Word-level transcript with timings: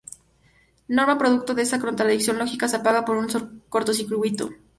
Norman, 0.87 1.19
producto 1.19 1.53
de 1.53 1.61
esta 1.61 1.79
contradicción 1.79 2.39
lógica, 2.39 2.67
se 2.67 2.77
apaga 2.77 3.05
por 3.05 3.17
un 3.17 3.27
cortocircuito. 3.69 4.49